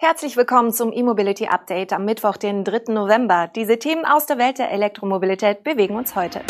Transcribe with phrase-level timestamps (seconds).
[0.00, 2.92] Herzlich willkommen zum E-Mobility Update am Mittwoch, den 3.
[2.92, 3.50] November.
[3.52, 6.40] Diese Themen aus der Welt der Elektromobilität bewegen uns heute.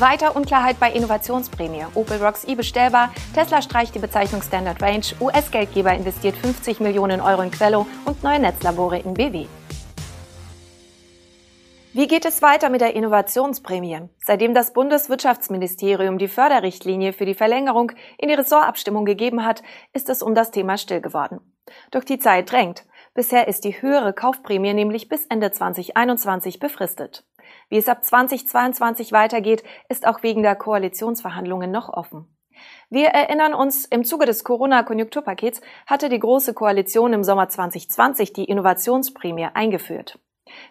[0.00, 1.84] Weiter Unklarheit bei Innovationsprämie.
[1.94, 3.12] Opel Rocks E bestellbar.
[3.32, 5.04] Tesla streicht die Bezeichnung Standard Range.
[5.20, 9.46] US-Geldgeber investiert 50 Millionen Euro in Quello und neue Netzlabore in BW.
[11.96, 14.10] Wie geht es weiter mit der Innovationsprämie?
[14.22, 19.62] Seitdem das Bundeswirtschaftsministerium die Förderrichtlinie für die Verlängerung in die Ressortabstimmung gegeben hat,
[19.94, 21.40] ist es um das Thema still geworden.
[21.92, 22.84] Doch die Zeit drängt.
[23.14, 27.24] Bisher ist die höhere Kaufprämie nämlich bis Ende 2021 befristet.
[27.70, 32.26] Wie es ab 2022 weitergeht, ist auch wegen der Koalitionsverhandlungen noch offen.
[32.90, 38.44] Wir erinnern uns, im Zuge des Corona-Konjunkturpakets hatte die Große Koalition im Sommer 2020 die
[38.44, 40.18] Innovationsprämie eingeführt.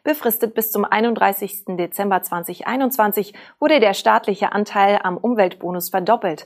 [0.03, 1.65] Befristet bis zum 31.
[1.77, 6.45] Dezember 2021 wurde der staatliche Anteil am Umweltbonus verdoppelt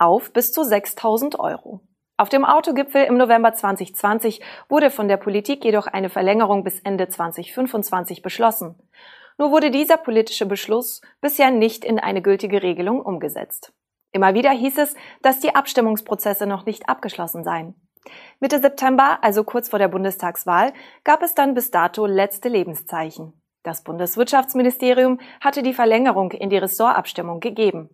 [0.00, 1.80] auf bis zu 6000 Euro.
[2.16, 7.08] Auf dem Autogipfel im November 2020 wurde von der Politik jedoch eine Verlängerung bis Ende
[7.08, 8.74] 2025 beschlossen.
[9.38, 13.72] Nur wurde dieser politische Beschluss bisher nicht in eine gültige Regelung umgesetzt.
[14.12, 17.74] Immer wieder hieß es, dass die Abstimmungsprozesse noch nicht abgeschlossen seien.
[18.40, 20.72] Mitte September, also kurz vor der Bundestagswahl,
[21.04, 23.34] gab es dann bis dato letzte Lebenszeichen.
[23.62, 27.90] Das Bundeswirtschaftsministerium hatte die Verlängerung in die Ressortabstimmung gegeben.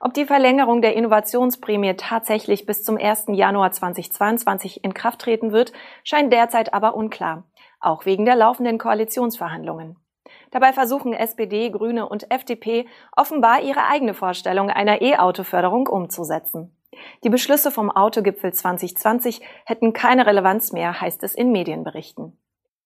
[0.00, 3.26] Ob die Verlängerung der Innovationsprämie tatsächlich bis zum 1.
[3.28, 5.72] Januar 2022 in Kraft treten wird,
[6.04, 7.44] scheint derzeit aber unklar,
[7.80, 9.96] auch wegen der laufenden Koalitionsverhandlungen.
[10.50, 12.86] Dabei versuchen SPD, Grüne und FDP
[13.16, 16.74] offenbar ihre eigene Vorstellung einer E-Auto-Förderung umzusetzen.
[17.24, 22.36] Die Beschlüsse vom Autogipfel 2020 hätten keine Relevanz mehr, heißt es in Medienberichten.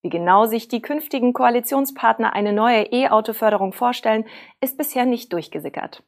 [0.03, 4.25] Wie genau sich die künftigen Koalitionspartner eine neue E-Auto-Förderung vorstellen,
[4.61, 6.05] ist bisher nicht durchgesickert.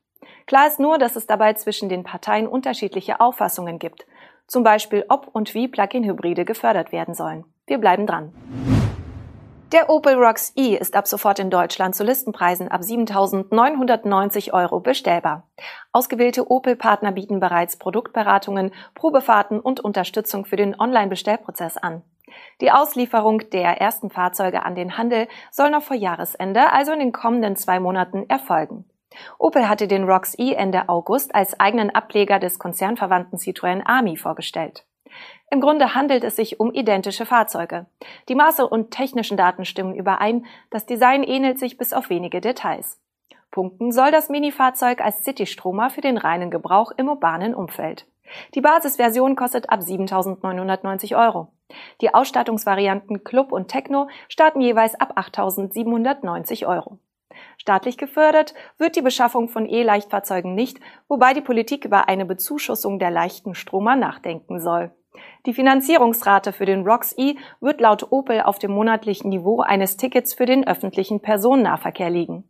[0.47, 4.07] Klar ist nur, dass es dabei zwischen den Parteien unterschiedliche Auffassungen gibt,
[4.47, 7.45] zum Beispiel ob und wie Plug-in-Hybride gefördert werden sollen.
[7.67, 8.33] Wir bleiben dran.
[9.73, 15.47] Der Opel Rocks E ist ab sofort in Deutschland zu Listenpreisen ab 7.990 Euro bestellbar.
[15.93, 22.01] Ausgewählte Opel-Partner bieten bereits Produktberatungen, Probefahrten und Unterstützung für den Online-Bestellprozess an.
[22.63, 27.13] Die Auslieferung der ersten Fahrzeuge an den Handel soll noch vor Jahresende, also in den
[27.13, 28.87] kommenden zwei Monaten, erfolgen.
[29.39, 34.87] Opel hatte den Rocks E Ende August als eigenen Ableger des konzernverwandten Citroën Ami vorgestellt.
[35.51, 37.87] Im Grunde handelt es sich um identische Fahrzeuge.
[38.29, 43.01] Die Maße und technischen Daten stimmen überein, das Design ähnelt sich bis auf wenige Details.
[43.51, 48.07] Punkten soll das Mini-Fahrzeug als City-Stromer für den reinen Gebrauch im urbanen Umfeld.
[48.55, 51.49] Die Basisversion kostet ab 7.990 Euro.
[52.03, 56.99] Die Ausstattungsvarianten Club und Techno starten jeweils ab 8.790 Euro.
[57.57, 63.11] Staatlich gefördert wird die Beschaffung von E-Leichtfahrzeugen nicht, wobei die Politik über eine Bezuschussung der
[63.11, 64.91] leichten Stromer nachdenken soll.
[65.49, 70.35] Die Finanzierungsrate für den ROX E wird laut Opel auf dem monatlichen Niveau eines Tickets
[70.35, 72.45] für den öffentlichen Personennahverkehr liegen.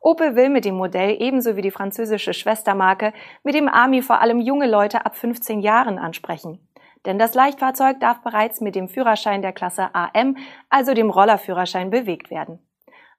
[0.00, 3.12] Opel will mit dem Modell ebenso wie die französische Schwestermarke
[3.44, 6.68] mit dem Ami vor allem junge Leute ab 15 Jahren ansprechen.
[7.04, 10.36] Denn das Leichtfahrzeug darf bereits mit dem Führerschein der Klasse AM,
[10.68, 12.58] also dem Rollerführerschein, bewegt werden.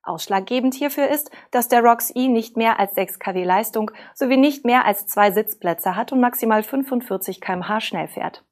[0.04, 4.66] Ausschlaggebend hierfür ist, dass der ROX E nicht mehr als 6 kW Leistung sowie nicht
[4.66, 8.44] mehr als zwei Sitzplätze hat und maximal 45 kmh schnell fährt.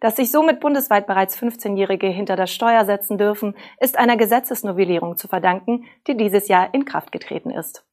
[0.00, 5.28] Dass sich somit bundesweit bereits 15-Jährige hinter das Steuer setzen dürfen, ist einer Gesetzesnovellierung zu
[5.28, 7.84] verdanken, die dieses Jahr in Kraft getreten ist.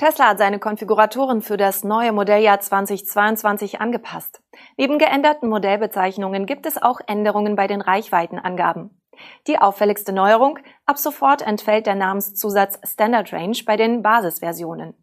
[0.00, 4.40] Tesla hat seine Konfiguratoren für das neue Modelljahr 2022 angepasst.
[4.78, 8.98] Neben geänderten Modellbezeichnungen gibt es auch Änderungen bei den Reichweitenangaben.
[9.46, 14.94] Die auffälligste Neuerung, ab sofort entfällt der Namenszusatz Standard Range bei den Basisversionen.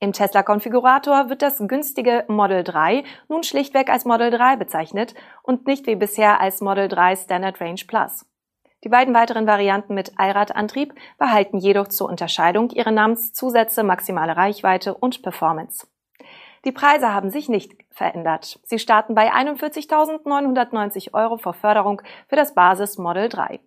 [0.00, 5.86] Im Tesla-Konfigurator wird das günstige Model 3 nun schlichtweg als Model 3 bezeichnet und nicht
[5.86, 8.26] wie bisher als Model 3 Standard Range Plus.
[8.84, 15.22] Die beiden weiteren Varianten mit Allradantrieb behalten jedoch zur Unterscheidung ihre Namenszusätze maximale Reichweite und
[15.22, 15.86] Performance.
[16.64, 18.60] Die Preise haben sich nicht verändert.
[18.64, 23.60] Sie starten bei 41.990 Euro vor Förderung für das Basis Model 3.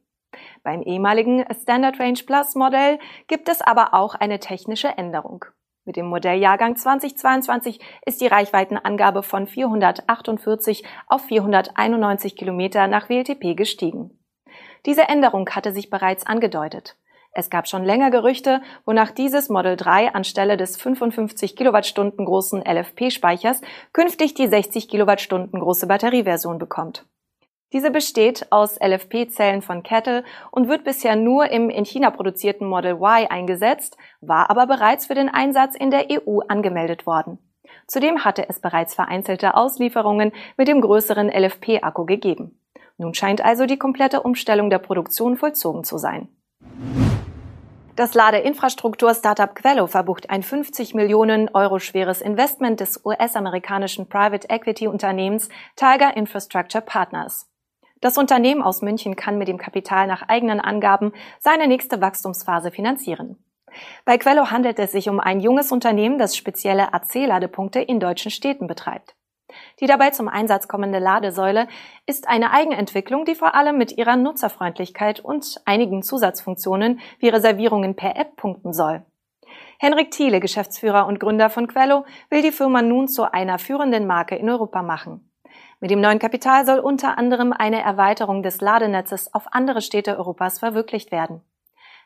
[0.63, 5.45] Beim ehemaligen Standard Range Plus Modell gibt es aber auch eine technische Änderung.
[5.85, 14.17] Mit dem Modelljahrgang 2022 ist die Reichweitenangabe von 448 auf 491 Kilometer nach WLTP gestiegen.
[14.87, 16.97] Diese Änderung hatte sich bereits angedeutet.
[17.31, 23.61] Es gab schon länger Gerüchte, wonach dieses Model 3 anstelle des 55 Kilowattstunden großen LFP-Speichers
[23.93, 27.05] künftig die 60 Kilowattstunden große Batterieversion bekommt.
[27.73, 32.93] Diese besteht aus LFP-Zellen von Kettle und wird bisher nur im in China produzierten Model
[33.01, 37.39] Y eingesetzt, war aber bereits für den Einsatz in der EU angemeldet worden.
[37.87, 42.59] Zudem hatte es bereits vereinzelte Auslieferungen mit dem größeren LFP-Akku gegeben.
[42.97, 46.29] Nun scheint also die komplette Umstellung der Produktion vollzogen zu sein.
[47.95, 55.47] Das Ladeinfrastruktur-Startup Quello verbucht ein 50 Millionen Euro schweres Investment des US-amerikanischen Private Equity Unternehmens
[55.77, 57.49] Tiger Infrastructure Partners.
[58.01, 63.37] Das Unternehmen aus München kann mit dem Kapital nach eigenen Angaben seine nächste Wachstumsphase finanzieren.
[64.05, 68.67] Bei Quello handelt es sich um ein junges Unternehmen, das spezielle AC-Ladepunkte in deutschen Städten
[68.67, 69.15] betreibt.
[69.79, 71.67] Die dabei zum Einsatz kommende Ladesäule
[72.05, 78.17] ist eine Eigenentwicklung, die vor allem mit ihrer Nutzerfreundlichkeit und einigen Zusatzfunktionen wie Reservierungen per
[78.17, 79.03] App punkten soll.
[79.79, 84.35] Henrik Thiele, Geschäftsführer und Gründer von Quello, will die Firma nun zu einer führenden Marke
[84.35, 85.29] in Europa machen.
[85.85, 90.57] Mit dem neuen Kapital soll unter anderem eine Erweiterung des Ladenetzes auf andere Städte Europas
[90.57, 91.43] verwirklicht werden.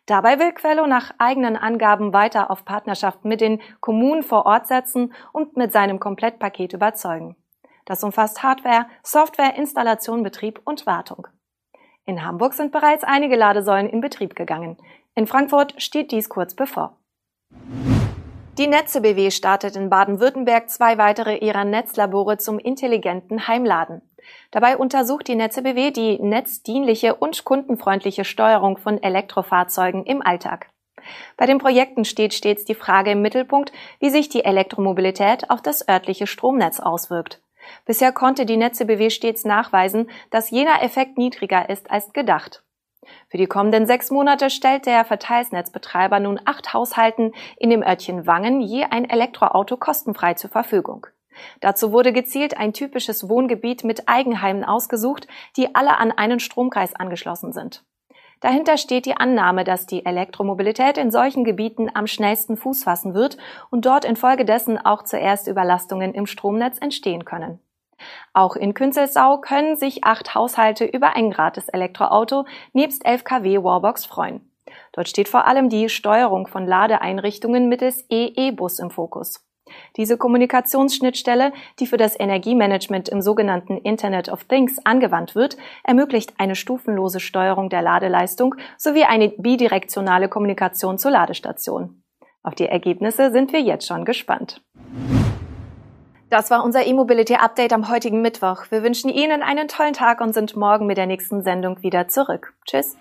[0.06, 5.14] Dabei will Quello nach eigenen Angaben weiter auf Partnerschaft mit den Kommunen vor Ort setzen
[5.32, 7.38] und mit seinem Komplettpaket überzeugen.
[7.86, 11.28] Das umfasst Hardware, Software, Installation, Betrieb und Wartung.
[12.04, 14.76] In Hamburg sind bereits einige Ladesäulen in Betrieb gegangen.
[15.16, 16.98] In Frankfurt steht dies kurz bevor.
[18.60, 24.02] Die Netze BW startet in Baden-Württemberg zwei weitere ihrer Netzlabore zum intelligenten Heimladen.
[24.52, 30.72] Dabei untersucht die Netze BW die netzdienliche und kundenfreundliche Steuerung von Elektrofahrzeugen im Alltag.
[31.38, 33.72] Bei den Projekten steht stets die Frage im Mittelpunkt,
[34.02, 37.42] wie sich die Elektromobilität auf das örtliche Stromnetz auswirkt.
[37.86, 42.62] Bisher konnte die Netze BW stets nachweisen, dass jener Effekt niedriger ist als gedacht.
[43.30, 48.60] Für die kommenden sechs Monate stellt der Verteilsnetzbetreiber nun acht Haushalten in dem Örtchen Wangen
[48.60, 51.06] je ein Elektroauto kostenfrei zur Verfügung.
[51.62, 57.54] Dazu wurde gezielt ein typisches Wohngebiet mit Eigenheimen ausgesucht, die alle an einen Stromkreis angeschlossen
[57.54, 57.84] sind.
[58.42, 63.38] Dahinter steht die Annahme, dass die Elektromobilität in solchen Gebieten am schnellsten Fuß fassen wird
[63.70, 67.60] und dort infolgedessen auch zuerst Überlastungen im Stromnetz entstehen können.
[68.34, 74.06] Auch in Künzelsau können sich acht Haushalte über ein gratis Elektroauto nebst 11 kW Warbox
[74.06, 74.50] freuen.
[74.94, 79.46] Dort steht vor allem die Steuerung von Ladeeinrichtungen mittels EE-Bus im Fokus.
[79.98, 86.56] Diese Kommunikationsschnittstelle, die für das Energiemanagement im sogenannten Internet of Things angewandt wird, ermöglicht eine
[86.56, 92.04] stufenlose Steuerung der Ladeleistung sowie eine bidirektionale Kommunikation zur Ladestation.
[92.42, 94.62] Auf die Ergebnisse sind wir jetzt schon gespannt.
[96.30, 98.66] Das war unser E-Mobility Update am heutigen Mittwoch.
[98.70, 102.54] Wir wünschen Ihnen einen tollen Tag und sind morgen mit der nächsten Sendung wieder zurück.
[102.66, 102.96] Tschüss.